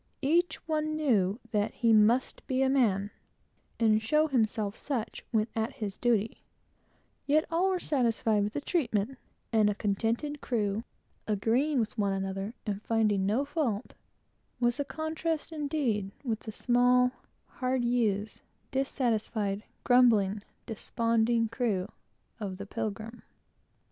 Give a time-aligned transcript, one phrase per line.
[0.23, 3.11] Each one knew that he must be a man,
[3.79, 6.41] and show himself smart when at his duty,
[7.27, 9.15] yet every one was satisfied with the usage;
[9.53, 10.83] and a contented crew,
[11.27, 13.93] agreeing with one another, and finding no fault,
[14.59, 17.11] was a contrast indeed with the small,
[17.45, 18.41] hard used,
[18.71, 21.87] dissatisfied, grumbling, desponding crew
[22.39, 23.21] of the Pilgrim.